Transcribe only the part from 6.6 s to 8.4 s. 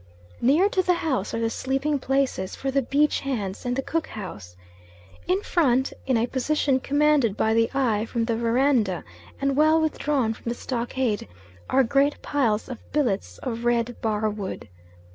commanded by the eye from the